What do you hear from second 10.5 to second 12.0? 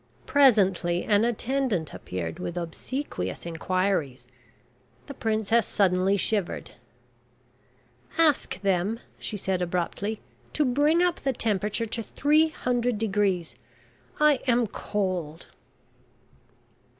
"to bring up the temperature